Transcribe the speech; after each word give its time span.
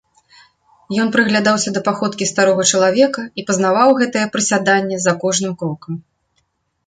Ён 1.01 1.07
прыглядаўся 1.15 1.69
да 1.75 1.81
паходкі 1.87 2.27
старога 2.31 2.65
чалавека 2.77 3.21
і 3.41 3.45
пазнаваў 3.49 3.89
гэтае 4.01 4.23
прысяданне 4.37 4.97
за 5.03 5.13
кожным 5.25 5.53
крокам. 5.61 5.93